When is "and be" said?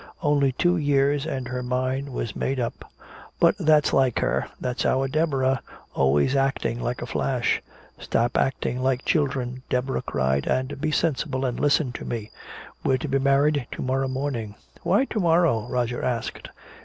10.47-10.89